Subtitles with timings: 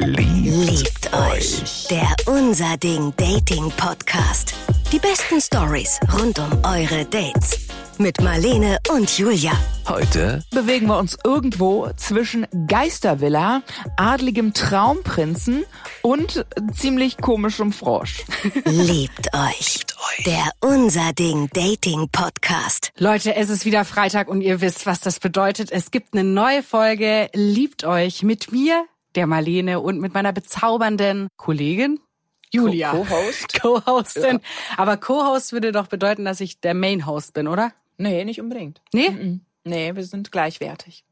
[0.00, 1.88] Liebt euch.
[1.90, 4.54] Der Unser Ding Dating Podcast.
[4.92, 7.66] Die besten Stories rund um eure Dates.
[7.98, 9.50] Mit Marlene und Julia.
[9.88, 13.62] Heute bewegen wir uns irgendwo zwischen Geistervilla,
[13.96, 15.64] adligem Traumprinzen
[16.02, 18.24] und ziemlich komischem Frosch.
[18.66, 19.80] Liebt euch.
[20.24, 22.92] Der Unser Ding Dating Podcast.
[22.98, 25.72] Leute, es ist wieder Freitag und ihr wisst, was das bedeutet.
[25.72, 28.84] Es gibt eine neue Folge Liebt euch mit mir,
[29.18, 31.98] der Marlene und mit meiner bezaubernden Kollegin
[32.52, 32.92] Julia.
[32.92, 33.60] Co-Host.
[33.60, 34.38] Co-Hostin.
[34.76, 37.72] Aber Co-Host würde doch bedeuten, dass ich der Main-Host bin, oder?
[37.96, 38.80] Nee, nicht unbedingt.
[38.94, 39.10] Nee?
[39.10, 39.40] Mhm.
[39.64, 41.04] Nee, wir sind gleichwertig.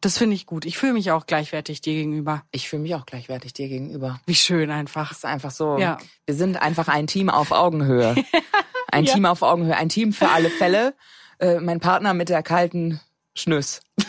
[0.00, 0.64] Das finde ich gut.
[0.64, 2.42] Ich fühle mich auch gleichwertig dir gegenüber.
[2.50, 4.20] Ich fühle mich auch gleichwertig dir gegenüber.
[4.24, 5.10] Wie schön einfach.
[5.10, 5.76] Das ist einfach so.
[5.78, 5.98] Ja.
[6.24, 8.14] Wir sind einfach ein Team auf Augenhöhe.
[8.90, 9.12] Ein Ja.
[9.14, 9.76] Team auf Augenhöhe.
[9.76, 10.94] Ein Team für alle Fälle.
[11.40, 13.00] Äh, mein Partner mit der kalten
[13.34, 13.80] Schnüss.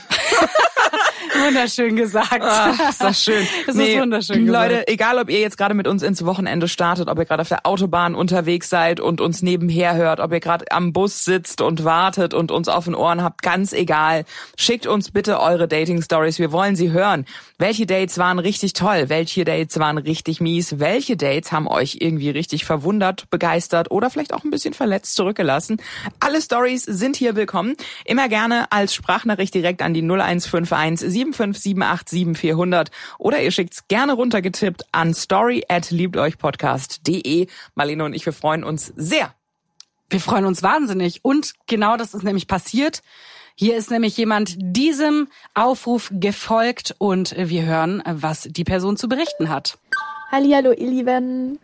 [1.44, 2.42] Wunderschön gesagt.
[2.42, 3.46] Ach, ist das schön.
[3.66, 4.72] Das ist wunderschön gesagt.
[4.72, 7.50] Leute, egal ob ihr jetzt gerade mit uns ins Wochenende startet, ob ihr gerade auf
[7.50, 11.84] der Autobahn unterwegs seid und uns nebenher hört, ob ihr gerade am Bus sitzt und
[11.84, 14.26] wartet und uns auf den Ohren habt, ganz egal.
[14.58, 16.40] Schickt uns bitte eure Dating Stories.
[16.40, 17.26] Wir wollen sie hören.
[17.58, 19.06] Welche Dates waren richtig toll?
[19.08, 20.80] Welche Dates waren richtig mies?
[20.80, 25.82] Welche Dates haben euch irgendwie richtig verwundert, begeistert oder vielleicht auch ein bisschen verletzt zurückgelassen?
[26.20, 27.76] Alle Stories sind hier willkommen.
[28.06, 34.84] Immer gerne als Sprachnachricht direkt an die 0151 7578 7400 oder ihr schickt's gerne runtergetippt
[34.92, 37.48] an story at liebteuchpodcast.de.
[37.76, 39.34] Marlene und ich, wir freuen uns sehr.
[40.10, 41.24] Wir freuen uns wahnsinnig.
[41.24, 43.02] Und genau das ist nämlich passiert.
[43.56, 49.50] Hier ist nämlich jemand diesem Aufruf gefolgt und wir hören, was die Person zu berichten
[49.50, 49.78] hat.
[50.30, 51.60] Hallihallo, ihr Lieben.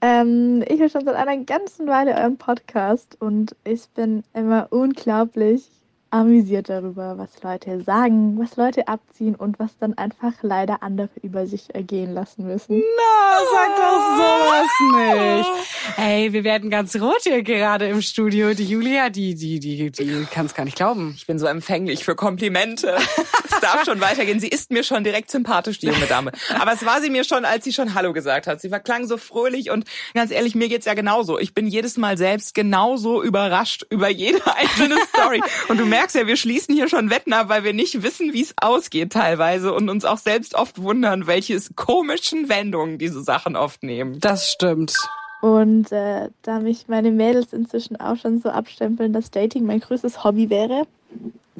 [0.00, 5.68] Ähm, ich höre schon seit einer ganzen Weile euren Podcast und ich bin immer unglaublich
[6.10, 11.46] amüsiert darüber, was Leute sagen, was Leute abziehen und was dann einfach leider andere über
[11.46, 12.82] sich ergehen lassen müssen.
[12.96, 15.98] Na, sag doch sowas nicht.
[15.98, 18.54] Ey, wir werden ganz rot hier gerade im Studio.
[18.54, 21.14] Die Julia, die, die, die, die kann es gar nicht glauben.
[21.16, 22.96] Ich bin so empfänglich für Komplimente.
[23.60, 24.40] Es darf schon weitergehen.
[24.40, 26.32] Sie ist mir schon direkt sympathisch, die junge Dame.
[26.58, 28.60] Aber es war sie mir schon, als sie schon Hallo gesagt hat.
[28.60, 29.84] Sie war klang so fröhlich und
[30.14, 31.38] ganz ehrlich, mir geht's ja genauso.
[31.38, 35.42] Ich bin jedes Mal selbst genauso überrascht über jede einzelne Story.
[35.68, 38.42] Und du merkst ja, wir schließen hier schon Wetten ab, weil wir nicht wissen, wie
[38.42, 43.82] es ausgeht teilweise und uns auch selbst oft wundern, welche komischen Wendungen diese Sachen oft
[43.82, 44.18] nehmen.
[44.20, 44.94] Das stimmt.
[45.40, 50.22] Und äh, da mich meine Mädels inzwischen auch schon so abstempeln, dass Dating mein größtes
[50.22, 50.86] Hobby wäre,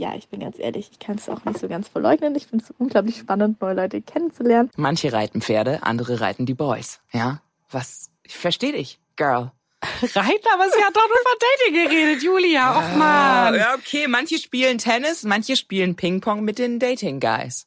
[0.01, 2.35] ja, ich bin ganz ehrlich, ich kann es auch nicht so ganz verleugnen.
[2.35, 4.71] Ich finde es unglaublich spannend, neue Leute kennenzulernen.
[4.77, 7.01] Manche reiten Pferde, andere reiten die Boys.
[7.13, 7.43] Ja?
[7.71, 8.11] Was?
[8.23, 9.53] Ich verstehe dich, Girl.
[9.83, 12.79] Reiten, aber sie hat doch nur von Dating geredet, Julia.
[12.79, 13.55] Och man.
[13.55, 17.67] Ja, okay, manche spielen Tennis, manche spielen Ping-Pong mit den Dating-Guys.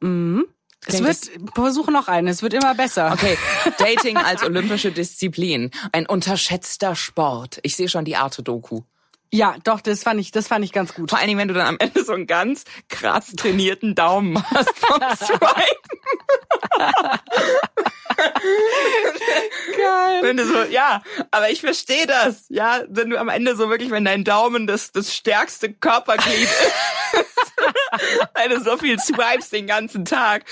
[0.00, 0.46] Mhm.
[0.86, 1.18] Es wird,
[1.54, 3.12] versuche noch eine, es wird immer besser.
[3.12, 3.38] Okay,
[3.78, 5.70] Dating als olympische Disziplin.
[5.92, 7.60] Ein unterschätzter Sport.
[7.62, 8.82] Ich sehe schon die Arte-Doku.
[9.34, 11.08] Ja, doch, das fand ich, das fand ich ganz gut.
[11.08, 14.76] Vor allen Dingen, wenn du dann am Ende so einen ganz krass trainierten Daumen hast
[14.76, 15.40] vom Swipen.
[19.74, 20.22] Geil.
[20.22, 22.44] Wenn du so, ja, aber ich verstehe das.
[22.50, 26.72] Ja, wenn du am Ende so wirklich, wenn dein Daumen das, das stärkste Körperglied ist.
[28.34, 30.44] weil du so viel swipes den ganzen Tag.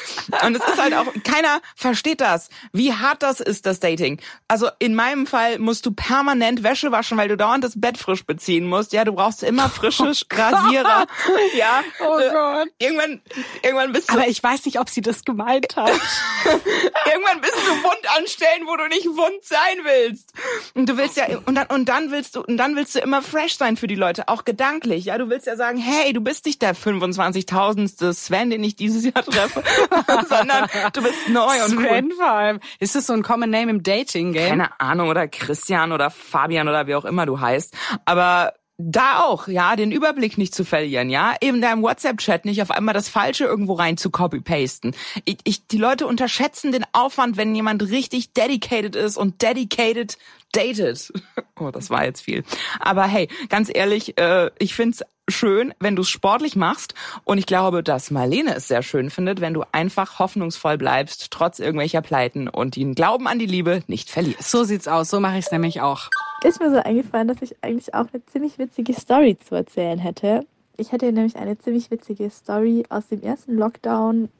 [0.44, 4.21] Und es ist halt auch, keiner versteht das, wie hart das ist, das Dating.
[4.48, 8.25] Also in meinem Fall musst du permanent Wäsche waschen, weil du dauernd das Bett frisch
[8.25, 8.93] beziehen musst.
[8.93, 11.06] Ja, du brauchst immer frische Rasierer.
[11.54, 11.82] Ja.
[12.00, 12.69] Oh Äh, Gott.
[12.78, 13.20] Irgendwann,
[13.62, 15.91] irgendwann bist du, Aber ich weiß nicht, ob sie das gemeint hat.
[16.44, 20.32] irgendwann bist du wund anstellen, wo du nicht wund sein willst.
[20.75, 23.22] Und du willst ja, und dann, und dann willst du, und dann willst du immer
[23.22, 25.04] fresh sein für die Leute, auch gedanklich.
[25.06, 28.12] Ja, du willst ja sagen, hey, du bist nicht der 25.000.
[28.12, 29.62] Sven, den ich dieses Jahr treffe,
[30.28, 31.88] sondern du bist neu und cool.
[31.88, 32.61] Sven vor allem.
[32.78, 34.49] Ist das so ein Common Name im Dating-Game?
[34.49, 37.75] Keine Ahnung, oder Christian oder Fabian oder wie auch immer du heißt.
[38.05, 38.53] Aber
[38.83, 42.94] da auch, ja, den Überblick nicht zu verlieren, ja, eben deinem WhatsApp-Chat nicht auf einmal
[42.94, 44.94] das Falsche irgendwo rein zu copy-pasten.
[45.25, 50.17] Ich, ich, die Leute unterschätzen den Aufwand, wenn jemand richtig dedicated ist und dedicated
[50.52, 51.12] datet.
[51.62, 52.43] Oh, das war jetzt viel.
[52.79, 56.94] Aber hey, ganz ehrlich, äh, ich find's schön, wenn du es sportlich machst.
[57.25, 61.59] Und ich glaube, dass Marlene es sehr schön findet, wenn du einfach hoffnungsvoll bleibst, trotz
[61.59, 64.50] irgendwelcher Pleiten und den Glauben an die Liebe nicht verlierst.
[64.50, 66.09] So sieht's aus, so mache ich es nämlich auch.
[66.43, 70.47] Ist mir so eingefallen, dass ich eigentlich auch eine ziemlich witzige Story zu erzählen hätte.
[70.77, 74.31] Ich hätte nämlich eine ziemlich witzige Story aus dem ersten Lockdown.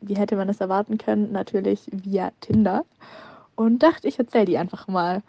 [0.00, 1.32] Wie hätte man das erwarten können?
[1.32, 2.84] Natürlich via Tinder.
[3.54, 5.22] Und dachte, ich erzähle die einfach mal.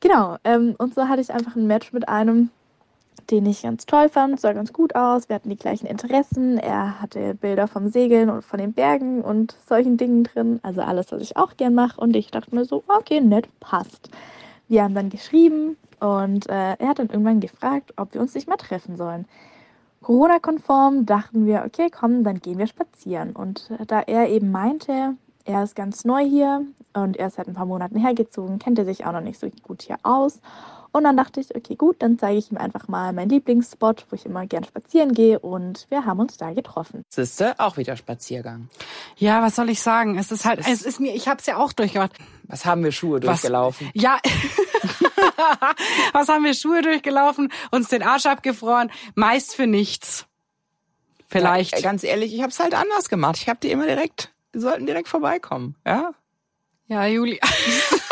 [0.00, 2.50] Genau, ähm, und so hatte ich einfach ein Match mit einem,
[3.30, 5.28] den ich ganz toll fand, sah ganz gut aus.
[5.28, 6.58] Wir hatten die gleichen Interessen.
[6.58, 10.60] Er hatte Bilder vom Segeln und von den Bergen und solchen Dingen drin.
[10.62, 12.00] Also alles, was ich auch gern mache.
[12.00, 14.10] Und ich dachte mir so, okay, nett, passt.
[14.68, 18.48] Wir haben dann geschrieben und äh, er hat dann irgendwann gefragt, ob wir uns nicht
[18.48, 19.26] mal treffen sollen.
[20.02, 23.32] Corona-konform dachten wir, okay, komm, dann gehen wir spazieren.
[23.32, 26.64] Und da er eben meinte, er ist ganz neu hier
[26.94, 29.48] und er ist seit ein paar Monaten hergezogen, kennt er sich auch noch nicht so
[29.62, 30.40] gut hier aus
[30.92, 34.16] und dann dachte ich, okay, gut, dann zeige ich ihm einfach mal meinen Lieblingsspot, wo
[34.16, 35.38] ich immer gern spazieren gehe.
[35.38, 37.02] Und wir haben uns da getroffen.
[37.08, 38.68] Siehste, auch wieder Spaziergang.
[39.16, 40.18] Ja, was soll ich sagen?
[40.18, 42.12] Es ist halt, es, es ist mir, ich habe es ja auch durchgemacht.
[42.44, 43.42] Was haben wir Schuhe Was?
[43.42, 43.90] durchgelaufen?
[43.94, 44.18] Ja.
[46.12, 50.26] was haben wir Schuhe durchgelaufen, uns den Arsch abgefroren, meist für nichts.
[51.28, 51.76] Vielleicht.
[51.76, 53.36] Ja, ganz ehrlich, ich habe es halt anders gemacht.
[53.36, 55.76] Ich habe die immer direkt, die sollten direkt vorbeikommen.
[55.86, 56.10] Ja.
[56.88, 57.38] Ja, Juli.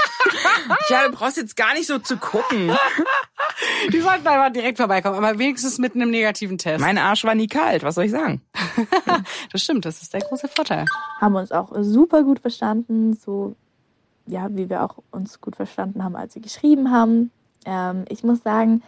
[0.88, 2.70] Ja, du brauchst jetzt gar nicht so zu gucken.
[3.93, 6.81] Die sollten einfach direkt vorbeikommen, aber wenigstens mit einem negativen Test.
[6.81, 8.43] Mein Arsch war nie kalt, was soll ich sagen?
[9.52, 10.84] das stimmt, das ist der große Vorteil.
[11.20, 13.55] Haben uns auch super gut verstanden, so
[14.26, 17.31] ja, wie wir auch uns gut verstanden haben, als wir geschrieben haben.
[17.64, 18.82] Ähm, ich muss sagen,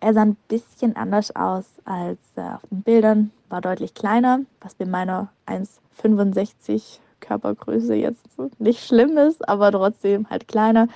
[0.00, 4.74] er sah ein bisschen anders aus als äh, auf den Bildern, war deutlich kleiner, was
[4.74, 8.26] bei meiner 1,65 Körpergröße jetzt
[8.58, 10.88] nicht schlimm ist, aber trotzdem halt kleiner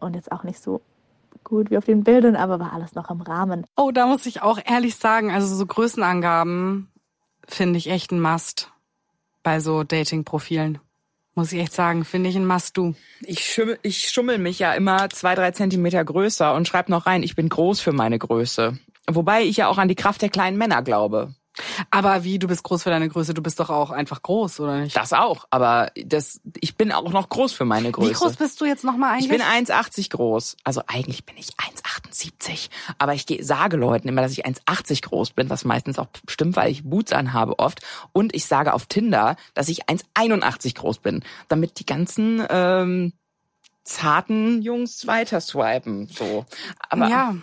[0.00, 0.80] und jetzt auch nicht so
[1.42, 3.66] gut wie auf den Bildern, aber war alles noch im Rahmen.
[3.76, 6.88] Oh, da muss ich auch ehrlich sagen, also so Größenangaben
[7.46, 8.70] finde ich echt ein Must
[9.42, 10.78] bei so Dating-Profilen.
[11.34, 12.94] Muss ich echt sagen, finde ich ein Must du.
[13.20, 17.22] Ich schummel, ich schummel mich ja immer zwei, drei Zentimeter größer und schreib noch rein,
[17.22, 18.78] ich bin groß für meine Größe.
[19.10, 21.34] Wobei ich ja auch an die Kraft der kleinen Männer glaube.
[21.90, 24.80] Aber wie, du bist groß für deine Größe, du bist doch auch einfach groß, oder
[24.80, 24.96] nicht?
[24.96, 28.10] Das auch, aber das, ich bin auch noch groß für meine Größe.
[28.10, 29.30] Wie groß bist du jetzt nochmal eigentlich?
[29.30, 30.56] Ich bin 1,80 groß.
[30.64, 32.70] Also eigentlich bin ich 1,78.
[32.98, 36.70] Aber ich sage Leuten immer, dass ich 1,80 groß bin, was meistens auch stimmt, weil
[36.70, 37.80] ich Boots anhabe oft.
[38.12, 43.12] Und ich sage auf Tinder, dass ich 1,81 groß bin, damit die ganzen ähm,
[43.84, 46.08] zarten Jungs weiter swipen.
[46.08, 46.46] So.
[46.88, 47.34] Aber ja.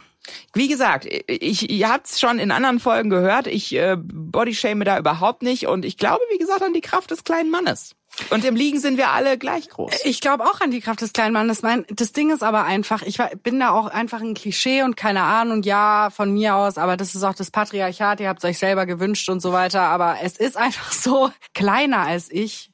[0.54, 5.42] Wie gesagt, ich, ihr habt's schon in anderen Folgen gehört, ich äh, bodyshame da überhaupt
[5.42, 7.96] nicht und ich glaube, wie gesagt, an die Kraft des kleinen Mannes.
[8.30, 10.02] Und im Liegen sind wir alle gleich groß.
[10.04, 11.62] Ich glaube auch an die Kraft des kleinen Mannes.
[11.62, 15.22] Mein, das Ding ist aber einfach, ich bin da auch einfach ein Klischee und keine
[15.22, 18.86] Ahnung, ja, von mir aus, aber das ist auch das Patriarchat, ihr habt euch selber
[18.86, 22.70] gewünscht und so weiter, aber es ist einfach so kleiner als ich.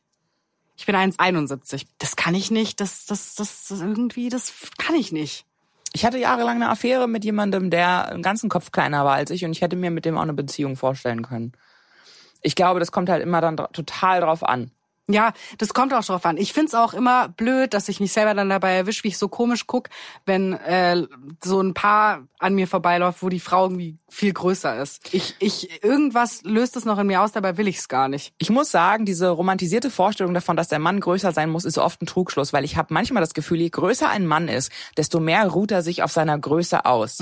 [0.75, 1.85] Ich bin 1,71.
[1.97, 5.46] Das kann ich nicht, das, das, das irgendwie, das kann ich nicht.
[5.97, 9.43] Ich hatte jahrelang eine Affäre mit jemandem, der einen ganzen Kopf kleiner war als ich
[9.43, 11.53] und ich hätte mir mit dem auch eine Beziehung vorstellen können.
[12.43, 14.69] Ich glaube, das kommt halt immer dann total drauf an.
[15.09, 16.35] Ja, das kommt auch drauf an.
[16.35, 19.29] Ich find's auch immer blöd, dass ich mich selber dann dabei erwische, wie ich so
[19.29, 19.87] komisch guck,
[20.25, 21.03] wenn äh,
[21.41, 25.13] so ein Paar an mir vorbeiläuft, wo die Frau irgendwie viel größer ist.
[25.13, 28.33] Ich, ich, irgendwas löst es noch in mir aus, dabei will ich's gar nicht.
[28.37, 32.01] Ich muss sagen, diese romantisierte Vorstellung davon, dass der Mann größer sein muss, ist oft
[32.01, 35.47] ein Trugschluss, weil ich habe manchmal das Gefühl, je größer ein Mann ist, desto mehr
[35.47, 37.17] ruht er sich auf seiner Größe aus.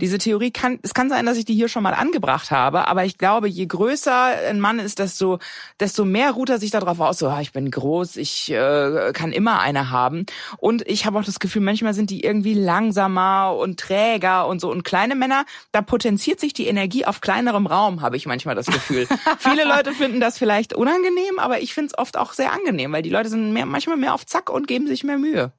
[0.00, 3.04] Diese Theorie kann, es kann sein, dass ich die hier schon mal angebracht habe, aber
[3.04, 5.38] ich glaube, je größer ein Mann ist, desto,
[5.80, 9.32] desto mehr ruht er sich darauf aus, so, ah, ich bin groß, ich äh, kann
[9.32, 10.26] immer eine haben.
[10.58, 14.70] Und ich habe auch das Gefühl, manchmal sind die irgendwie langsamer und träger und so.
[14.70, 18.66] Und kleine Männer, da potenziert sich die Energie auf kleinerem Raum, habe ich manchmal das
[18.66, 19.06] Gefühl.
[19.38, 23.02] Viele Leute finden das vielleicht unangenehm, aber ich finde es oft auch sehr angenehm, weil
[23.02, 25.52] die Leute sind mehr, manchmal mehr auf Zack und geben sich mehr Mühe.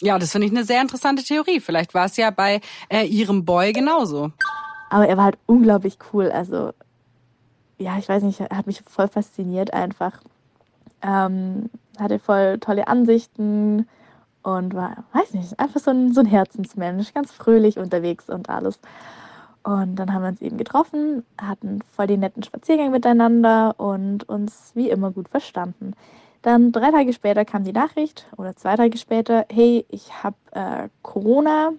[0.00, 1.60] Ja, das finde ich eine sehr interessante Theorie.
[1.60, 4.32] Vielleicht war es ja bei äh, ihrem Boy genauso.
[4.90, 6.30] Aber er war halt unglaublich cool.
[6.30, 6.72] Also,
[7.78, 10.20] ja, ich weiß nicht, er hat mich voll fasziniert einfach.
[11.02, 13.88] Ähm, hatte voll tolle Ansichten
[14.42, 18.78] und war, weiß nicht, einfach so ein, so ein Herzensmensch, ganz fröhlich unterwegs und alles.
[19.62, 24.72] Und dann haben wir uns eben getroffen, hatten voll den netten Spaziergang miteinander und uns
[24.74, 25.92] wie immer gut verstanden.
[26.42, 30.88] Dann drei Tage später kam die Nachricht oder zwei Tage später, hey, ich habe äh,
[31.02, 31.70] Corona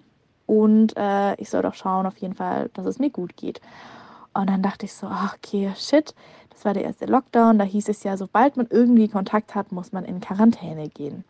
[0.46, 3.60] und äh, ich soll doch schauen auf jeden Fall, dass es mir gut geht.
[4.34, 6.14] Und dann dachte ich so, ach, okay, shit,
[6.50, 7.58] das war der erste Lockdown.
[7.58, 11.24] Da hieß es ja, sobald man irgendwie Kontakt hat, muss man in Quarantäne gehen.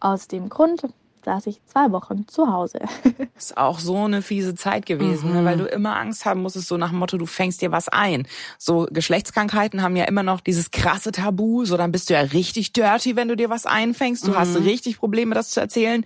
[0.00, 0.82] Aus dem Grund
[1.24, 2.80] saß ich zwei Wochen zu Hause.
[3.36, 5.44] ist auch so eine fiese Zeit gewesen, ne?
[5.44, 8.26] weil du immer Angst haben musstest, so nach dem Motto, du fängst dir was ein.
[8.58, 12.72] So Geschlechtskrankheiten haben ja immer noch dieses krasse Tabu, so dann bist du ja richtig
[12.72, 14.26] dirty, wenn du dir was einfängst.
[14.26, 16.04] Du hast richtig Probleme, das zu erzählen.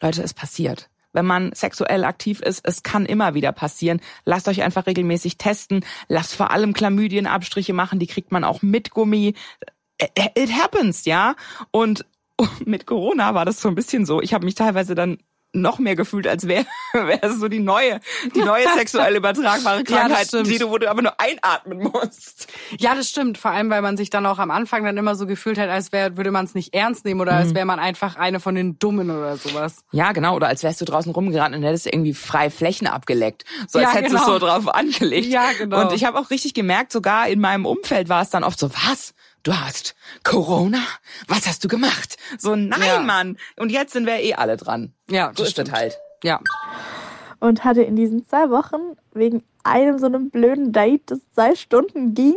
[0.00, 0.90] Leute, es passiert.
[1.12, 4.00] Wenn man sexuell aktiv ist, es kann immer wieder passieren.
[4.24, 5.84] Lasst euch einfach regelmäßig testen.
[6.08, 9.34] Lasst vor allem Chlamydienabstriche machen, die kriegt man auch mit Gummi.
[10.36, 11.34] It happens, ja.
[11.70, 12.04] Und
[12.64, 14.20] mit Corona war das so ein bisschen so.
[14.20, 15.18] Ich habe mich teilweise dann
[15.54, 18.00] noch mehr gefühlt, als wäre wär es so die neue,
[18.34, 20.46] die neue sexuell übertragbare Krankheit, stimmt.
[20.48, 22.48] die du, wo du aber nur einatmen musst.
[22.78, 23.38] Ja, das stimmt.
[23.38, 25.90] Vor allem, weil man sich dann auch am Anfang dann immer so gefühlt hat, als
[25.92, 27.38] wär, würde man es nicht ernst nehmen oder Mhm.
[27.38, 29.84] als wäre man einfach eine von den Dummen oder sowas.
[29.90, 30.36] Ja, genau.
[30.36, 33.44] Oder als wärst du draußen rumgerannt und hättest irgendwie frei Flächen abgeleckt.
[33.68, 34.32] So als Ja, hättest du genau.
[34.32, 35.26] so drauf angelegt.
[35.26, 35.80] Ja, genau.
[35.82, 38.70] Und ich habe auch richtig gemerkt, sogar in meinem Umfeld war es dann oft so,
[38.70, 39.14] was?
[39.42, 40.80] Du hast Corona?
[41.26, 42.16] Was hast du gemacht?
[42.38, 43.00] So, nein, Ja.
[43.00, 43.38] Mann.
[43.56, 44.92] Und jetzt sind wir eh alle dran.
[45.08, 45.72] Ja, So das ist das stimmt.
[45.78, 45.98] halt.
[46.24, 46.40] Ja.
[47.40, 52.14] Und hatte in diesen zwei Wochen wegen einem so einem blöden Date, das zwei Stunden
[52.14, 52.34] ging,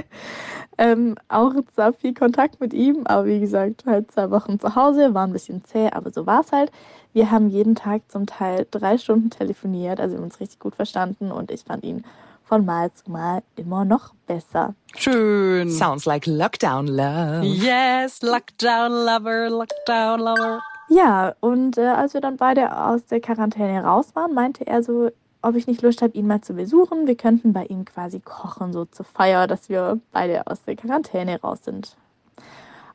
[0.78, 5.14] ähm, auch zwar viel Kontakt mit ihm, aber wie gesagt, halt zwei Wochen zu Hause,
[5.14, 6.72] war ein bisschen zäh, aber so war es halt.
[7.12, 10.74] Wir haben jeden Tag zum Teil drei Stunden telefoniert, also wir haben uns richtig gut
[10.74, 12.04] verstanden und ich fand ihn
[12.44, 14.74] von Mal zu Mal immer noch besser.
[14.96, 15.70] Schön.
[15.70, 17.44] Sounds like Lockdown Love.
[17.44, 20.60] Yes, Lockdown Lover, Lockdown Lover.
[20.88, 25.10] Ja, und äh, als wir dann beide aus der Quarantäne raus waren, meinte er so,
[25.42, 27.06] ob ich nicht Lust habe, ihn mal zu besuchen.
[27.06, 31.40] Wir könnten bei ihm quasi kochen, so zur Feier, dass wir beide aus der Quarantäne
[31.40, 31.96] raus sind.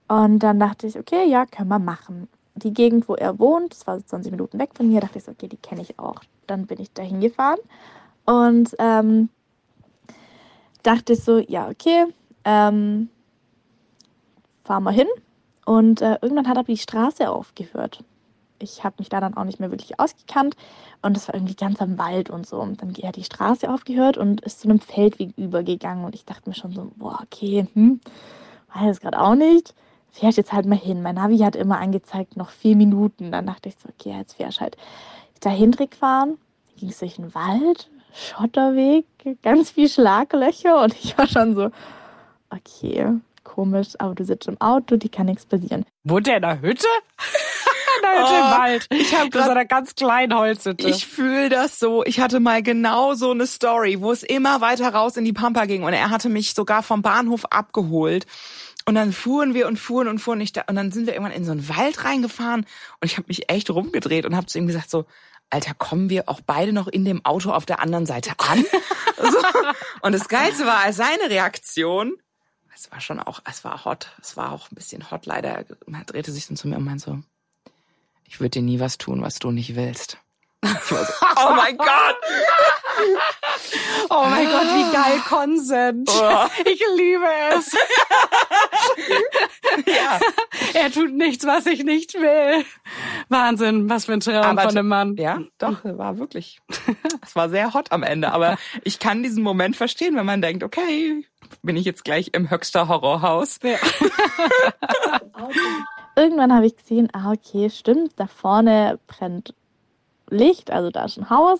[0.07, 2.27] Und dann dachte ich, okay, ja, können wir machen.
[2.55, 5.23] Die Gegend, wo er wohnt, das war so 20 Minuten weg von mir, dachte ich
[5.23, 6.21] so, okay, die kenne ich auch.
[6.47, 7.59] Dann bin ich da hingefahren
[8.25, 9.29] und ähm,
[10.83, 12.05] dachte so, ja, okay,
[12.45, 13.09] ähm,
[14.63, 15.07] fahren wir hin.
[15.65, 18.03] Und äh, irgendwann hat aber die Straße aufgehört.
[18.61, 20.55] Ich habe mich da dann auch nicht mehr wirklich ausgekannt
[21.01, 22.59] und es war irgendwie ganz am Wald und so.
[22.59, 26.03] Und dann hat die Straße aufgehört und ist zu einem Feldweg übergegangen.
[26.03, 28.01] Und ich dachte mir schon so, boah, okay, hm,
[28.73, 29.73] weiß gerade auch nicht.
[30.11, 31.01] Fährst jetzt halt mal hin.
[31.03, 33.31] Mein Navi hat immer angezeigt, noch vier Minuten.
[33.31, 34.75] Dann dachte ich so, okay, jetzt fährst halt
[35.39, 36.37] dahin gefahren.
[36.77, 39.05] Ging es durch den Wald, Schotterweg,
[39.43, 41.71] ganz viel Schlaglöcher und ich war schon so,
[42.49, 43.07] okay,
[43.43, 45.85] komisch, aber du sitzt im Auto, die kann nichts passieren.
[46.03, 46.87] Wohnt der in der Hütte?
[47.97, 48.87] in der Hütte Oh, im Wald.
[48.91, 50.87] ich hab in grad- so einer ganz kleinen Holzhütte.
[50.89, 52.03] Ich fühle das so.
[52.05, 55.65] Ich hatte mal genau so eine Story, wo es immer weiter raus in die Pampa
[55.65, 58.25] ging und er hatte mich sogar vom Bahnhof abgeholt.
[58.85, 61.35] Und dann fuhren wir und fuhren und fuhren nicht da und dann sind wir irgendwann
[61.35, 64.65] in so einen Wald reingefahren und ich habe mich echt rumgedreht und habe zu ihm
[64.65, 65.05] gesagt so
[65.49, 68.63] Alter, kommen wir auch beide noch in dem Auto auf der anderen Seite an?
[69.17, 69.37] so.
[70.01, 72.17] Und das Geilste war als seine Reaktion,
[72.81, 75.65] es war schon auch, es war hot, es war auch ein bisschen hot leider.
[75.91, 77.19] Er drehte sich dann zu mir und meinte so,
[78.23, 80.17] ich würde dir nie was tun, was du nicht willst.
[80.61, 80.95] So,
[81.37, 82.15] oh mein Gott!
[84.09, 86.09] oh mein Gott, wie geil Consent.
[86.09, 86.47] Oh.
[86.65, 87.71] Ich liebe es.
[89.85, 90.19] Ja.
[90.73, 92.63] Er tut nichts, was ich nicht will.
[93.29, 95.15] Wahnsinn, was für ein Traum Aber von einem Mann.
[95.17, 96.59] Ja, doch, war wirklich.
[97.25, 100.63] Es war sehr hot am Ende, aber ich kann diesen Moment verstehen, wenn man denkt,
[100.63, 101.25] okay,
[101.63, 103.59] bin ich jetzt gleich im höchster Horrorhaus.
[106.15, 109.53] Irgendwann habe ich gesehen, ah, okay, stimmt, da vorne brennt
[110.29, 111.59] Licht, also da ist ein Haus.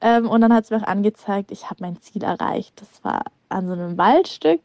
[0.00, 2.80] Ähm, und dann hat es mir auch angezeigt, ich habe mein Ziel erreicht.
[2.80, 4.60] Das war an so einem Waldstück.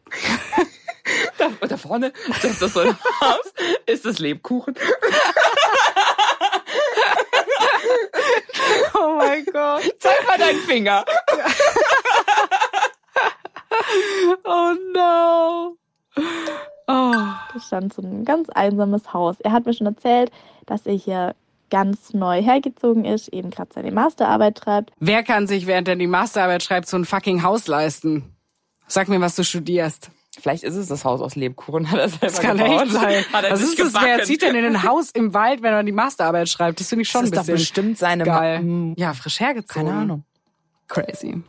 [1.38, 3.54] Da, da vorne, das ist das so ein Haus,
[3.86, 4.76] ist das Lebkuchen.
[8.96, 9.84] Oh mein Gott.
[10.00, 11.04] Zeig mal deinen Finger.
[14.46, 15.78] Oh no.
[16.16, 16.22] Oh.
[16.88, 19.40] Da stand so ein ganz einsames Haus.
[19.42, 20.32] Er hat mir schon erzählt,
[20.66, 21.36] dass er hier
[21.70, 24.92] ganz neu hergezogen ist, eben gerade seine Masterarbeit schreibt.
[25.00, 28.36] Wer kann sich, während er die Masterarbeit schreibt, so ein fucking Haus leisten?
[28.88, 30.12] Sag mir, was du studierst.
[30.40, 32.82] Vielleicht ist es das Haus aus Lebkuchen, hat er selber Das kann gebaut.
[32.84, 33.26] echt sein.
[33.34, 33.94] Hat er Was ist das?
[33.94, 36.80] Wer zieht denn in ein Haus im Wald, wenn er die Masterarbeit schreibt?
[36.80, 38.62] Das finde ich schon Das ist ein doch bisschen bestimmt seine geil.
[38.62, 39.88] Ma- Ja, frisch hergezogen.
[39.88, 40.24] Keine Ahnung.
[40.88, 41.42] Crazy.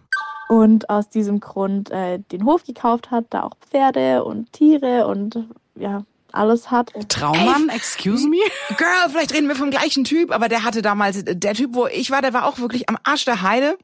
[0.48, 5.48] Und aus diesem Grund äh, den Hof gekauft hat, da auch Pferde und Tiere und
[5.74, 6.92] ja, alles hat.
[7.08, 8.36] Traummann, excuse me?
[8.76, 12.10] Girl, vielleicht reden wir vom gleichen Typ, aber der hatte damals, der Typ, wo ich
[12.10, 13.78] war, der war auch wirklich am Arsch der Heide.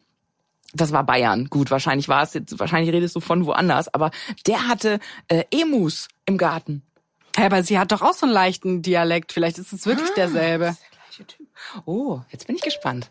[0.72, 1.46] Das war Bayern.
[1.46, 4.10] Gut, wahrscheinlich war es jetzt, wahrscheinlich redest du von woanders, aber
[4.46, 6.82] der hatte äh, Emus im Garten.
[7.36, 9.32] Hä, aber sie hat doch auch so einen leichten Dialekt.
[9.32, 10.66] Vielleicht ist es wirklich derselbe.
[10.66, 11.46] Das ist der gleiche Typ.
[11.86, 13.10] Oh, jetzt bin ich gespannt.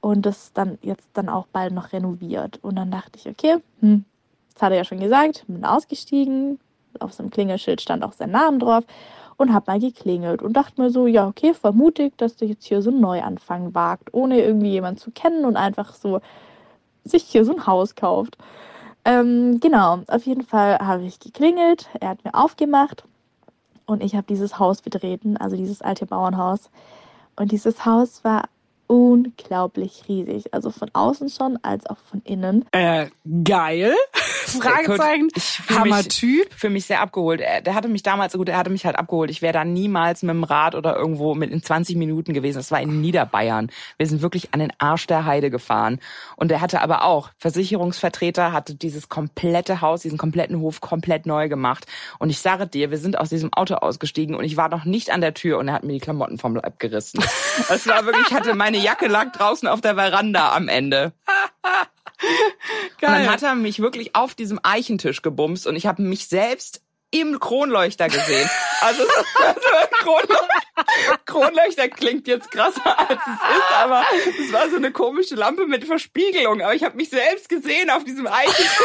[0.00, 2.58] und das dann jetzt dann auch bald noch renoviert.
[2.62, 4.04] Und dann dachte ich, okay, hm,
[4.52, 6.60] das hat er ja schon gesagt, bin ausgestiegen,
[7.00, 8.84] auf seinem Klingelschild stand auch sein Name drauf
[9.36, 12.64] und hab mal geklingelt und dachte mir so, ja, okay, voll mutig, dass du jetzt
[12.66, 16.20] hier so einen Neuanfang wagt, ohne irgendwie jemanden zu kennen und einfach so
[17.04, 18.36] sich hier so ein Haus kauft.
[19.04, 23.04] Ähm, genau, auf jeden Fall habe ich geklingelt, er hat mir aufgemacht
[23.86, 26.70] und ich habe dieses Haus betreten, also dieses alte Bauernhaus.
[27.36, 28.44] Und dieses Haus war
[28.86, 32.64] unglaublich riesig, also von außen schon als auch von innen.
[32.72, 33.06] Äh,
[33.44, 33.94] geil.
[34.44, 35.28] Fragezeichen.
[35.68, 36.52] Hammer-Typ.
[36.54, 37.40] Für mich sehr abgeholt.
[37.40, 39.30] Er, der hatte mich damals, gut, er hatte mich halt abgeholt.
[39.30, 42.58] Ich wäre da niemals mit dem Rad oder irgendwo mit in 20 Minuten gewesen.
[42.58, 43.70] Das war in Niederbayern.
[43.96, 45.98] Wir sind wirklich an den Arsch der Heide gefahren.
[46.36, 51.48] Und er hatte aber auch, Versicherungsvertreter hatte dieses komplette Haus, diesen kompletten Hof komplett neu
[51.48, 51.86] gemacht.
[52.18, 55.10] Und ich sage dir, wir sind aus diesem Auto ausgestiegen und ich war noch nicht
[55.10, 57.22] an der Tür und er hat mir die Klamotten vom Leib gerissen.
[57.70, 61.12] Es war wirklich, ich hatte meine Jacke lag draußen auf der Veranda am Ende.
[63.00, 63.10] Geil.
[63.10, 66.82] Und dann hat er mich wirklich auf diesem Eichentisch gebumst und ich habe mich selbst
[67.10, 68.50] im Kronleuchter gesehen.
[68.80, 69.02] Also,
[69.46, 69.60] also
[70.00, 74.04] Kronleuchter, Kronleuchter klingt jetzt krasser als es ist, aber
[74.40, 76.60] es war so eine komische Lampe mit Verspiegelung.
[76.60, 78.78] Aber ich habe mich selbst gesehen auf diesem Eichentisch.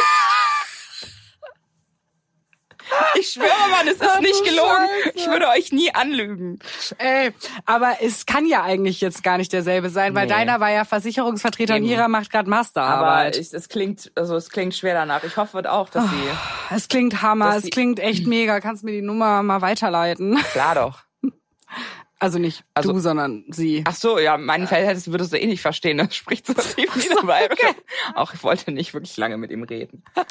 [3.18, 4.86] Ich schwöre, Mann, es ist nicht gelogen.
[5.04, 5.16] Scheiße.
[5.16, 6.58] Ich würde euch nie anlügen.
[6.98, 7.32] Ey,
[7.66, 10.32] aber es kann ja eigentlich jetzt gar nicht derselbe sein, weil nee.
[10.32, 11.84] deiner war ja Versicherungsvertreter Eben.
[11.84, 13.34] und ihrer macht gerade Masterarbeit.
[13.34, 15.24] Aber ich, es klingt, also es klingt schwer danach.
[15.24, 16.16] Ich hoffe auch, dass sie.
[16.16, 18.60] Oh, es klingt Hammer, es klingt echt mega.
[18.60, 20.38] Kannst du mir die Nummer mal weiterleiten?
[20.52, 21.00] Klar doch.
[22.20, 23.82] Also nicht also, du, sondern sie.
[23.86, 25.96] Ach so, ja, meinen Fall hättest, würdest du eh nicht verstehen.
[25.96, 27.58] Das spricht so tief niederbayerisch.
[27.58, 27.74] Okay.
[28.14, 30.02] Auch ich wollte nicht wirklich lange mit ihm reden.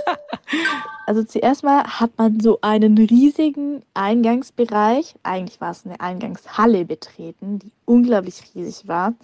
[1.06, 7.58] Also zuerst mal hat man so einen riesigen Eingangsbereich, eigentlich war es eine Eingangshalle betreten,
[7.58, 9.16] die unglaublich riesig war.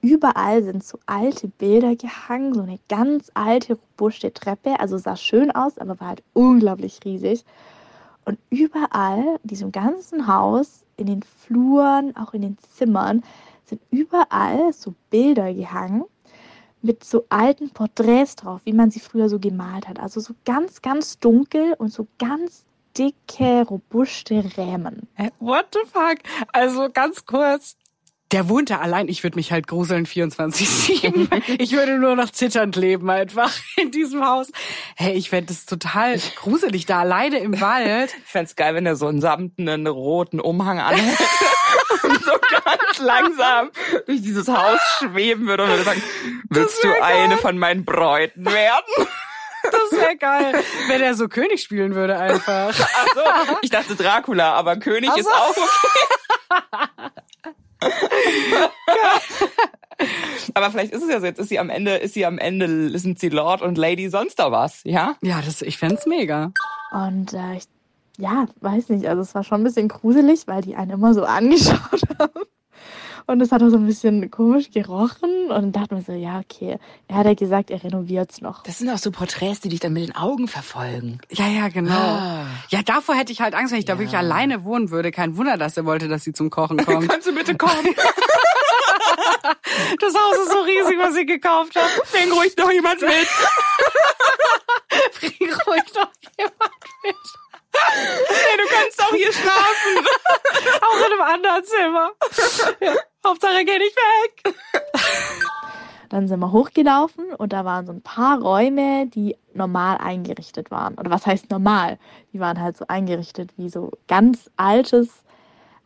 [0.00, 4.80] Überall sind so alte Bilder gehangen, so eine ganz alte, robuste Treppe.
[4.80, 7.44] Also sah schön aus, aber war halt unglaublich riesig.
[8.24, 13.22] Und überall, in diesem ganzen Haus, in den Fluren, auch in den Zimmern,
[13.64, 16.04] sind überall so Bilder gehangen
[16.82, 19.98] mit so alten Porträts drauf, wie man sie früher so gemalt hat.
[19.98, 25.08] Also so ganz, ganz dunkel und so ganz dicke, robuste Rämen.
[25.40, 26.18] What the fuck?
[26.52, 27.76] Also ganz kurz,
[28.32, 29.08] der wohnt da allein.
[29.08, 31.58] Ich würde mich halt gruseln 24-7.
[31.60, 34.50] ich würde nur noch zitternd leben einfach in diesem Haus.
[34.96, 38.14] Hey, ich fände es total gruselig da alleine im Wald.
[38.24, 41.18] Ich fände es geil, wenn er so einen samtenen roten Umhang anhält
[42.02, 43.70] und so ganz langsam
[44.06, 46.02] durch dieses Haus schweben würde und würde sagen,
[46.50, 47.02] willst du geil.
[47.02, 49.08] eine von meinen Bräuten werden?
[49.62, 52.74] Das wäre geil, wenn er so König spielen würde einfach.
[52.78, 55.20] Ach so, ich dachte Dracula, aber König so.
[55.20, 57.10] ist auch okay.
[60.54, 62.96] Aber vielleicht ist es ja so, jetzt ist sie am Ende, ist sie am Ende,
[62.98, 65.16] sind sie Lord und Lady sonst da was, ja?
[65.22, 66.52] Ja, das, ich fände mega.
[66.92, 67.64] Und äh, ich,
[68.18, 71.24] ja, weiß nicht, also es war schon ein bisschen gruselig, weil die einen immer so
[71.24, 72.42] angeschaut haben.
[73.26, 75.46] Und es hat auch so ein bisschen komisch gerochen.
[75.48, 76.78] Und dann dachte man so, ja, okay.
[77.08, 78.62] Er hat ja gesagt, er renoviert es noch.
[78.64, 81.20] Das sind auch so Porträts, die dich dann mit den Augen verfolgen.
[81.30, 81.94] Ja, ja, genau.
[81.94, 82.46] Ah.
[82.68, 83.94] Ja, davor hätte ich halt Angst, wenn ich ja.
[83.94, 85.10] da wirklich alleine wohnen würde.
[85.10, 87.08] Kein Wunder, dass er wollte, dass sie zum Kochen kommt.
[87.14, 87.72] Kannst du bitte kommen?
[90.00, 91.90] das Haus ist so riesig, was sie gekauft hat.
[92.12, 93.10] Bring ruhig noch jemand mit.
[95.18, 97.16] Bring ruhig noch jemand mit.
[97.76, 100.06] Hey, du kannst auch hier schlafen.
[100.80, 102.12] auch in einem anderen Zimmer.
[102.80, 102.94] Ja.
[103.26, 104.54] Hauptsache geh nicht weg.
[106.10, 110.94] Dann sind wir hochgelaufen und da waren so ein paar Räume, die normal eingerichtet waren.
[110.94, 111.98] Oder was heißt normal?
[112.32, 115.24] Die waren halt so eingerichtet wie so ganz altes,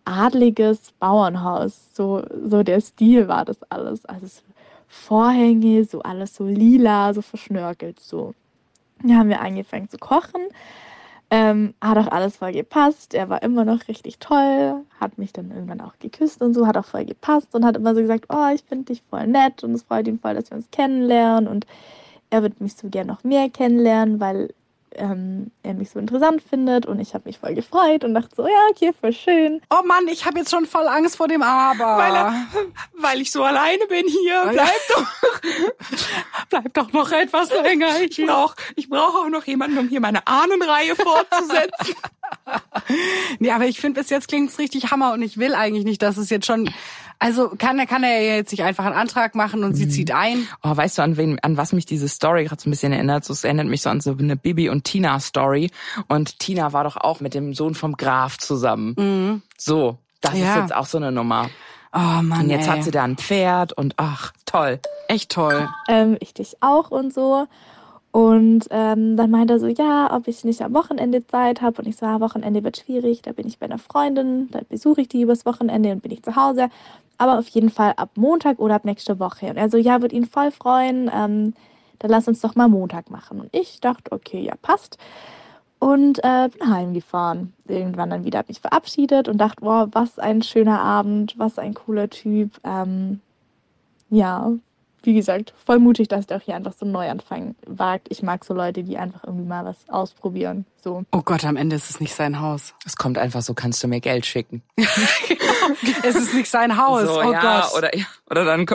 [0.05, 1.94] adliges Bauernhaus.
[1.94, 4.05] So, so der Stil war das alles.
[4.05, 4.27] Also
[4.88, 8.35] Vorhänge, so alles so lila, so verschnörkelt so.
[9.03, 10.40] Da haben wir angefangen zu kochen.
[11.31, 13.12] Ähm, hat auch alles voll gepasst.
[13.12, 16.79] Er war immer noch richtig toll, hat mich dann irgendwann auch geküsst und so, hat
[16.79, 19.75] auch voll gepasst und hat immer so gesagt, oh, ich finde dich voll nett und
[19.75, 21.67] es freut ihn voll, dass wir uns kennenlernen und
[22.31, 24.55] er wird mich so gern noch mehr kennenlernen, weil
[24.94, 28.46] ähm, er mich so interessant findet und ich habe mich voll gefreut und dachte so,
[28.46, 29.61] ja, okay, voll schön.
[29.70, 31.96] Oh Mann, ich habe jetzt schon voll Angst vor dem Aber.
[31.96, 32.46] Weil, er,
[32.94, 34.44] weil ich so alleine bin hier.
[34.46, 35.07] Oh, bleib doch.
[36.51, 37.88] Bleib doch noch etwas länger.
[38.09, 41.94] Ich brauche ich brauch auch noch jemanden, um hier meine Ahnenreihe fortzusetzen.
[43.38, 46.03] nee, aber ich finde, bis jetzt klingt es richtig Hammer und ich will eigentlich nicht,
[46.03, 46.70] dass es jetzt schon
[47.18, 49.90] also kann, kann er jetzt sich einfach einen Antrag machen und sie mhm.
[49.90, 50.46] zieht ein.
[50.62, 53.24] Oh, weißt du, an wen, an was mich diese Story gerade so ein bisschen erinnert?
[53.24, 55.70] So, es erinnert mich so an so eine Bibi und Tina Story.
[56.07, 58.94] Und Tina war doch auch mit dem Sohn vom Graf zusammen.
[58.96, 59.42] Mhm.
[59.57, 60.54] So, das ja.
[60.54, 61.50] ist jetzt auch so eine Nummer.
[61.92, 62.44] Oh Mann.
[62.44, 62.76] Und jetzt ey.
[62.76, 64.78] hat sie da ein Pferd und ach, toll.
[65.09, 65.68] Echt toll.
[65.88, 67.48] Ähm, ich dich auch und so.
[68.18, 71.81] Und ähm, dann meinte er so, ja, ob ich nicht am Wochenende Zeit habe.
[71.81, 75.09] Und ich so, Wochenende wird schwierig, da bin ich bei einer Freundin, da besuche ich
[75.09, 76.68] die übers Wochenende und bin ich zu Hause
[77.18, 79.46] aber auf jeden Fall ab Montag oder ab nächste Woche.
[79.50, 81.52] Und er so, ja, wird ihn voll freuen, ähm,
[81.98, 83.40] dann lass uns doch mal Montag machen.
[83.40, 84.98] Und ich dachte, okay, ja, passt.
[85.81, 87.52] Und äh, bin heimgefahren.
[87.66, 91.74] Irgendwann dann wieder habe mich verabschiedet und dachte, wow, was ein schöner Abend, was ein
[91.74, 92.52] cooler Typ.
[92.64, 93.20] Ähm,
[94.11, 94.52] ja,
[95.03, 98.09] wie gesagt, voll mutig, dass der auch hier einfach so einen Neuanfang wagt.
[98.11, 100.67] Ich mag so Leute, die einfach irgendwie mal was ausprobieren.
[100.83, 101.05] So.
[101.13, 102.75] Oh Gott, am Ende ist es nicht sein Haus.
[102.85, 104.63] Es kommt einfach so, kannst du mir Geld schicken.
[106.03, 107.03] es ist nicht sein Haus.
[107.03, 107.79] So, oh ja, Gott.
[107.79, 108.67] Oder, ja, oder dann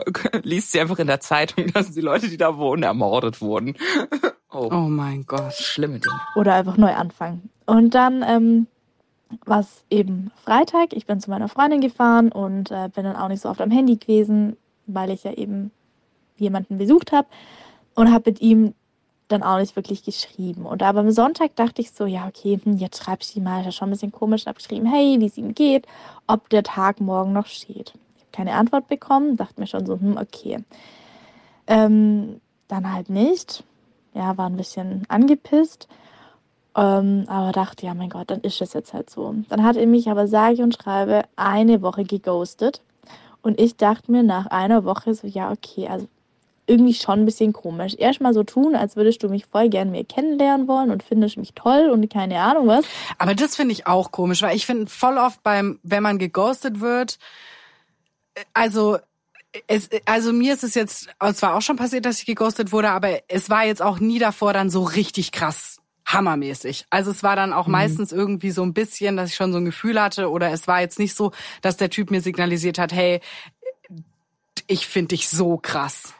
[0.44, 3.76] liest sie einfach in der Zeitung, dass die Leute, die da wohnen, ermordet wurden.
[4.56, 5.52] Oh, oh mein Gott.
[5.54, 6.22] schlimme Dinge.
[6.36, 7.50] Oder einfach neu anfangen.
[7.66, 8.68] Und dann ähm,
[9.48, 10.94] war es eben Freitag.
[10.94, 13.72] Ich bin zu meiner Freundin gefahren und äh, bin dann auch nicht so oft am
[13.72, 14.56] Handy gewesen,
[14.86, 15.72] weil ich ja eben
[16.38, 17.28] jemanden besucht habe
[17.96, 18.74] und habe mit ihm
[19.28, 20.66] dann auch nicht wirklich geschrieben.
[20.66, 23.60] Und aber am Sonntag dachte ich so, ja, okay, hm, jetzt schreibst du ihm mal,
[23.60, 25.88] ist ja schon ein bisschen komisch, habe geschrieben, hey, wie es ihm geht,
[26.28, 27.94] ob der Tag morgen noch steht.
[28.16, 30.58] Ich habe keine Antwort bekommen, dachte mir schon so, hm, okay.
[31.68, 33.64] Ähm, dann halt nicht.
[34.14, 35.88] Ja, war ein bisschen angepisst.
[36.76, 39.36] Ähm, aber dachte, ja, mein Gott, dann ist es jetzt halt so.
[39.50, 42.82] Dann hat er mich aber sage und schreibe eine Woche geghostet.
[43.42, 46.08] Und ich dachte mir nach einer Woche so, ja, okay, also
[46.66, 47.96] irgendwie schon ein bisschen komisch.
[47.98, 51.54] Erstmal so tun, als würdest du mich voll gern mir kennenlernen wollen und findest mich
[51.54, 52.86] toll und keine Ahnung was.
[53.18, 56.80] Aber das finde ich auch komisch, weil ich finde voll oft beim, wenn man geghostet
[56.80, 57.20] wird,
[58.36, 58.98] äh, also
[59.68, 62.90] es, also mir ist es jetzt, es war auch schon passiert, dass ich geghostet wurde,
[62.90, 66.86] aber es war jetzt auch nie davor dann so richtig krass hammermäßig.
[66.90, 69.66] Also es war dann auch meistens irgendwie so ein bisschen, dass ich schon so ein
[69.66, 73.22] Gefühl hatte oder es war jetzt nicht so, dass der Typ mir signalisiert hat, hey,
[74.68, 76.14] ich finde dich so krass.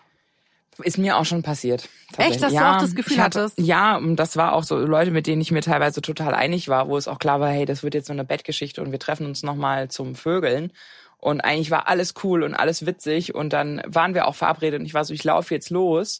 [0.82, 1.88] Ist mir auch schon passiert.
[2.18, 3.60] Echt, dass du auch das Gefühl hatte, hattest?
[3.60, 6.88] Ja, und das war auch so Leute, mit denen ich mir teilweise total einig war,
[6.88, 9.26] wo es auch klar war, hey, das wird jetzt so eine Bettgeschichte und wir treffen
[9.26, 10.72] uns nochmal zum Vögeln.
[11.18, 14.86] Und eigentlich war alles cool und alles witzig und dann waren wir auch verabredet und
[14.86, 16.20] ich war so, ich laufe jetzt los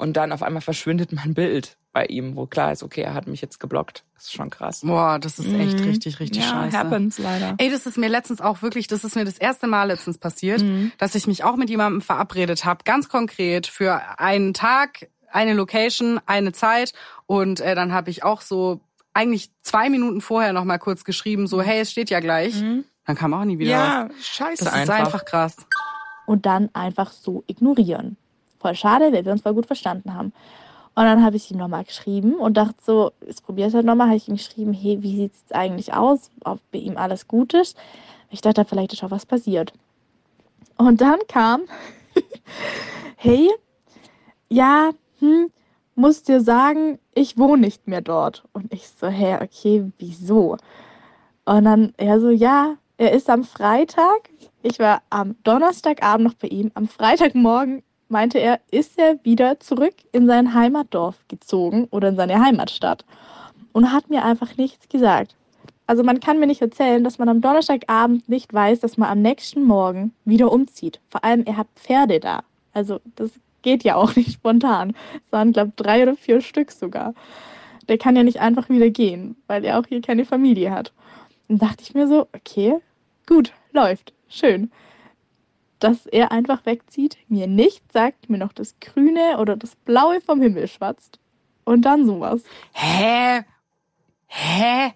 [0.00, 3.26] und dann auf einmal verschwindet mein Bild bei ihm, wo klar ist, okay, er hat
[3.26, 4.04] mich jetzt geblockt.
[4.14, 4.80] Das ist schon krass.
[4.82, 6.78] Boah, das ist echt richtig, richtig ja, scheiße.
[6.78, 7.54] happens leider.
[7.58, 10.62] Ey, das ist mir letztens auch wirklich, das ist mir das erste Mal letztens passiert,
[10.98, 16.20] dass ich mich auch mit jemandem verabredet habe, ganz konkret für einen Tag, eine Location,
[16.26, 16.92] eine Zeit
[17.26, 18.80] und äh, dann habe ich auch so
[19.14, 22.54] eigentlich zwei Minuten vorher noch mal kurz geschrieben, so hey, es steht ja gleich.
[23.06, 24.26] Dann kam auch nie wieder Ja, was.
[24.26, 24.94] scheiße Das ist einfach.
[25.06, 25.56] einfach krass.
[26.26, 28.16] und dann einfach so ignorieren.
[28.60, 30.32] Voll schade, weil wir uns voll gut verstanden haben.
[30.94, 34.08] Und dann habe ich ihm nochmal geschrieben und dachte so, jetzt probier's halt nochmal.
[34.08, 36.30] Habe ich ihm geschrieben, hey, wie sieht's jetzt eigentlich aus?
[36.44, 37.76] Ob bei ihm alles gut ist?
[38.30, 39.72] Ich dachte, vielleicht ist auch was passiert.
[40.76, 41.62] Und dann kam,
[43.16, 43.48] hey,
[44.48, 45.50] ja, hm,
[45.94, 48.44] muss dir sagen, ich wohne nicht mehr dort.
[48.52, 50.56] Und ich so, hä, okay, wieso?
[51.44, 54.28] Und dann er so, ja, er ist am Freitag.
[54.62, 56.70] Ich war am Donnerstagabend noch bei ihm.
[56.74, 62.40] Am Freitagmorgen meinte er, ist er wieder zurück in sein Heimatdorf gezogen oder in seine
[62.40, 63.04] Heimatstadt
[63.72, 65.34] und hat mir einfach nichts gesagt.
[65.86, 69.22] Also man kann mir nicht erzählen, dass man am Donnerstagabend nicht weiß, dass man am
[69.22, 71.00] nächsten Morgen wieder umzieht.
[71.08, 72.44] Vor allem, er hat Pferde da.
[72.72, 74.94] Also das geht ja auch nicht spontan.
[75.26, 77.14] Es waren, glaube ich, drei oder vier Stück sogar.
[77.88, 80.92] Der kann ja nicht einfach wieder gehen, weil er auch hier keine Familie hat.
[81.48, 82.76] Und dachte ich mir so, okay,
[83.26, 84.70] gut, läuft, schön.
[85.80, 90.40] Dass er einfach wegzieht, mir nichts sagt, mir noch das Grüne oder das Blaue vom
[90.40, 91.18] Himmel schwatzt.
[91.64, 92.42] Und dann sowas.
[92.72, 93.44] Hä?
[94.26, 94.92] Hä?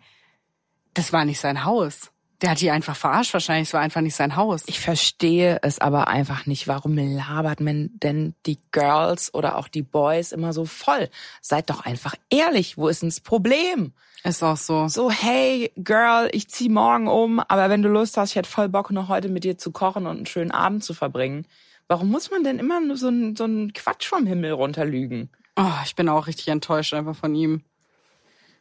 [0.93, 2.13] Das war nicht sein Haus.
[2.45, 3.69] Der hat die einfach verarscht wahrscheinlich.
[3.69, 4.65] Es war einfach nicht sein Haus.
[4.67, 6.69] Ich verstehe es aber einfach nicht.
[6.69, 11.09] Warum labert man denn die Girls oder auch die Boys immer so voll?
[11.41, 12.77] Seid doch einfach ehrlich.
[12.77, 13.95] Wo ist denn das Problem?
[14.25, 14.89] Ist auch so.
[14.89, 18.69] So, hey, Girl, ich zieh morgen um, aber wenn du Lust hast, ich hätte voll
[18.69, 21.47] Bock, noch heute mit dir zu kochen und einen schönen Abend zu verbringen.
[21.89, 25.31] Warum muss man denn immer nur so einen so einen Quatsch vom Himmel runterlügen?
[25.57, 27.63] Oh, ich bin auch richtig enttäuscht einfach von ihm.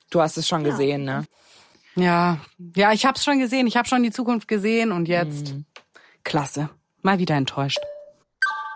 [0.10, 1.26] Du hast es schon gesehen, ne?
[1.96, 2.40] Ja,
[2.76, 3.68] ja, ich hab's schon gesehen.
[3.68, 5.54] Ich habe schon die Zukunft gesehen und jetzt
[6.24, 6.70] klasse.
[7.02, 7.80] Mal wieder enttäuscht.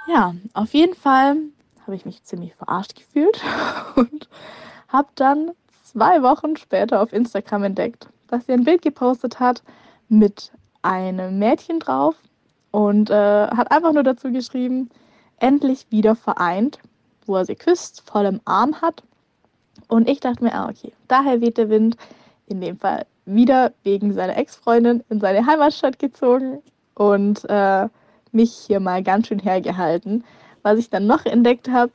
[0.08, 1.38] Ja, auf jeden Fall
[1.82, 3.42] habe ich mich ziemlich verarscht gefühlt
[3.96, 4.30] und
[4.88, 5.52] habe dann
[5.84, 9.64] zwei Wochen später auf Instagram entdeckt, dass sie ein Bild gepostet hat
[10.10, 10.52] mit
[10.82, 12.16] einem Mädchen drauf
[12.72, 14.90] und äh, hat einfach nur dazu geschrieben,
[15.40, 16.80] endlich wieder vereint,
[17.26, 19.04] wo er sie küsst, voll im Arm hat.
[19.88, 21.98] Und ich dachte mir, ah, okay, daher weht der Wind,
[22.48, 26.60] in dem Fall wieder wegen seiner Ex-Freundin in seine Heimatstadt gezogen
[26.96, 27.88] und äh,
[28.32, 30.24] mich hier mal ganz schön hergehalten.
[30.64, 31.92] Was ich dann noch entdeckt habe,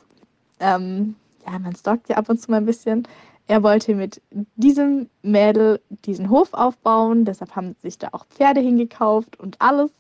[0.61, 3.07] ähm, ja, man stalkt ja ab und zu mal ein bisschen.
[3.49, 4.23] Er wollte mit
[4.57, 9.91] diesem Mädel diesen Hof aufbauen, deshalb haben sich da auch Pferde hingekauft und alles.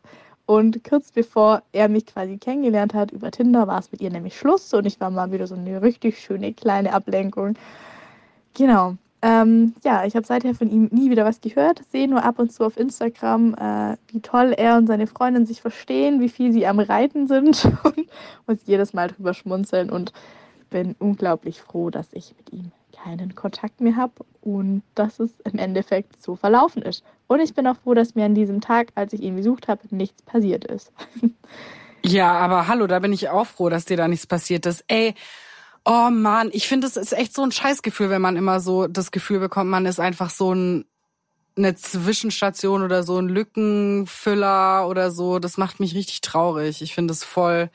[0.46, 4.36] Und kurz bevor er mich quasi kennengelernt hat über Tinder, war es mit ihr nämlich
[4.36, 7.54] Schluss und ich war mal wieder so eine richtig schöne kleine Ablenkung.
[8.54, 8.96] Genau.
[9.24, 12.52] Ähm, ja, ich habe seither von ihm nie wieder was gehört, sehe nur ab und
[12.52, 16.66] zu auf Instagram, äh, wie toll er und seine Freundin sich verstehen, wie viel sie
[16.66, 18.08] am Reiten sind und
[18.48, 20.12] muss jedes Mal drüber schmunzeln und
[20.70, 25.58] bin unglaublich froh, dass ich mit ihm keinen Kontakt mehr habe und dass es im
[25.58, 27.04] Endeffekt so verlaufen ist.
[27.28, 29.82] Und ich bin auch froh, dass mir an diesem Tag, als ich ihn besucht habe,
[29.90, 30.92] nichts passiert ist.
[32.04, 34.84] ja, aber hallo, da bin ich auch froh, dass dir da nichts passiert ist.
[34.88, 35.14] Ey,
[35.84, 39.10] oh Mann, ich finde, es ist echt so ein Scheißgefühl, wenn man immer so das
[39.10, 40.84] Gefühl bekommt, man ist einfach so ein
[41.56, 46.82] eine Zwischenstation oder so ein Lückenfüller oder so, das macht mich richtig traurig.
[46.82, 47.70] Ich finde es voll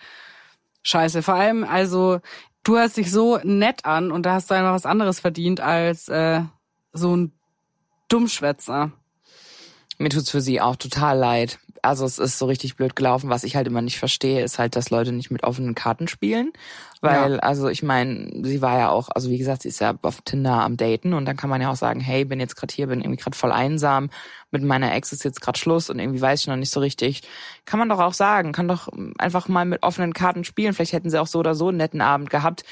[0.83, 1.21] scheiße.
[1.21, 2.19] Vor allem, also
[2.63, 6.07] du hörst dich so nett an und da hast du einfach was anderes verdient als
[6.09, 6.41] äh,
[6.93, 7.31] so ein
[8.07, 8.91] Dummschwätzer.
[9.99, 11.59] Mir tut's für sie auch total leid.
[11.87, 13.29] Also es ist so richtig blöd gelaufen.
[13.29, 16.51] Was ich halt immer nicht verstehe, ist halt, dass Leute nicht mit offenen Karten spielen.
[17.01, 17.39] Weil, ja.
[17.39, 20.63] also ich meine, sie war ja auch, also wie gesagt, sie ist ja auf Tinder
[20.63, 23.01] am Daten und dann kann man ja auch sagen, hey, bin jetzt gerade hier, bin
[23.01, 24.09] irgendwie gerade voll einsam,
[24.49, 27.21] mit meiner Ex ist jetzt gerade Schluss und irgendwie weiß ich noch nicht so richtig.
[27.65, 30.73] Kann man doch auch sagen, kann doch einfach mal mit offenen Karten spielen.
[30.73, 32.63] Vielleicht hätten sie auch so oder so einen netten Abend gehabt.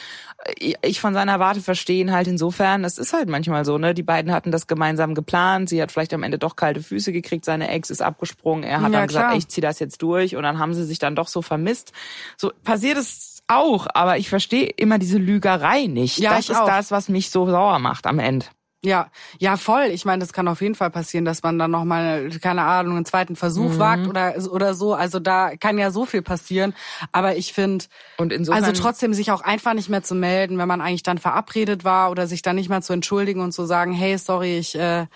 [0.58, 3.93] Ich von seiner Warte verstehen halt insofern, es ist halt manchmal so, ne?
[3.93, 7.45] Die beiden hatten das gemeinsam geplant, sie hat vielleicht am Ende doch kalte Füße gekriegt,
[7.45, 9.38] seine Ex ist abgesprungen, er hat ja, dann gesagt, klar.
[9.38, 11.91] ich zieh das jetzt durch und dann haben sie sich dann doch so vermisst.
[12.38, 16.18] So passiert es auch, aber ich verstehe immer diese Lügerei nicht.
[16.18, 16.68] Ja, das ist auch.
[16.68, 18.46] das, was mich so sauer macht am Ende.
[18.86, 19.86] Ja, ja, voll.
[19.86, 23.06] Ich meine, das kann auf jeden Fall passieren, dass man dann nochmal, keine Ahnung, einen
[23.06, 23.80] zweiten Versuch mhm.
[23.80, 24.94] wagt oder, oder so.
[24.94, 26.76] Also da kann ja so viel passieren.
[27.12, 27.86] Aber ich finde,
[28.18, 32.12] also trotzdem sich auch einfach nicht mehr zu melden, wenn man eigentlich dann verabredet war
[32.12, 35.08] oder sich dann nicht mehr zu entschuldigen und zu sagen, hey, sorry, ich äh,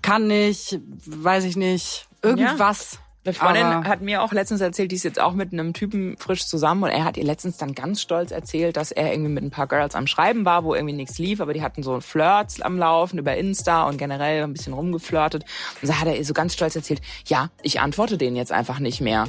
[0.00, 2.94] kann nicht, weiß ich nicht, irgendwas.
[2.94, 3.00] Ja.
[3.22, 6.16] Eine Freundin Aber hat mir auch letztens erzählt, die ist jetzt auch mit einem Typen
[6.16, 9.44] frisch zusammen und er hat ihr letztens dann ganz stolz erzählt, dass er irgendwie mit
[9.44, 12.62] ein paar Girls am Schreiben war, wo irgendwie nichts lief, aber die hatten so Flirts
[12.62, 15.44] am Laufen über Insta und generell ein bisschen rumgeflirtet.
[15.82, 18.78] Und so hat er ihr so ganz stolz erzählt, ja, ich antworte denen jetzt einfach
[18.78, 19.26] nicht mehr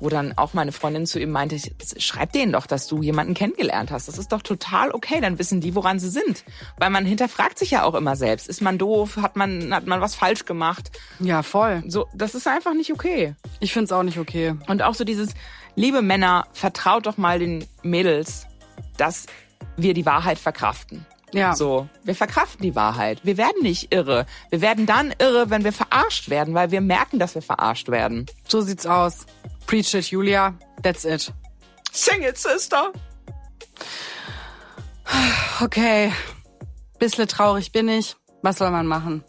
[0.00, 1.58] wo dann auch meine Freundin zu ihm meinte,
[1.98, 4.08] schreib denen doch, dass du jemanden kennengelernt hast.
[4.08, 6.44] Das ist doch total okay, dann wissen die, woran sie sind.
[6.78, 8.48] Weil man hinterfragt sich ja auch immer selbst.
[8.48, 9.18] Ist man doof?
[9.20, 10.90] Hat man, hat man was falsch gemacht?
[11.18, 11.82] Ja, voll.
[11.86, 13.34] So, das ist einfach nicht okay.
[13.60, 14.54] Ich find's auch nicht okay.
[14.68, 15.30] Und auch so dieses,
[15.74, 18.46] liebe Männer, vertraut doch mal den Mädels,
[18.96, 19.26] dass
[19.76, 21.06] wir die Wahrheit verkraften.
[21.32, 21.54] Ja.
[21.54, 23.20] So, wir verkraften die Wahrheit.
[23.22, 24.26] Wir werden nicht irre.
[24.50, 28.26] Wir werden dann irre, wenn wir verarscht werden, weil wir merken, dass wir verarscht werden.
[28.46, 29.26] So sieht's aus.
[29.68, 30.54] Preach it, Julia.
[30.82, 31.30] That's it.
[31.92, 32.90] Sing it, Sister.
[35.60, 36.10] Okay.
[36.98, 38.16] Bissle traurig bin ich.
[38.42, 39.24] Was soll man machen?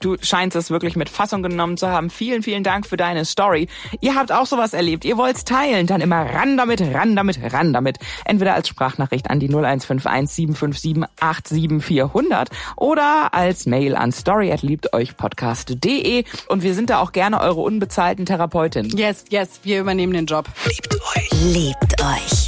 [0.00, 2.10] Du scheinst es wirklich mit Fassung genommen zu haben.
[2.10, 3.68] Vielen, vielen Dank für deine Story.
[4.00, 5.04] Ihr habt auch sowas erlebt.
[5.04, 5.86] Ihr wollt's teilen.
[5.86, 7.98] Dann immer ran damit, ran damit, ran damit.
[8.24, 16.24] Entweder als Sprachnachricht an die 0151 757 87400 oder als Mail an story@liebteuchpodcast.de.
[16.48, 18.88] Und wir sind da auch gerne eure unbezahlten Therapeutin.
[18.96, 20.46] Yes, yes, wir übernehmen den Job.
[20.66, 21.30] Liebt euch.
[21.52, 22.47] Liebt euch.